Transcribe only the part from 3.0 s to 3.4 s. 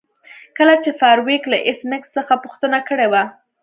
وه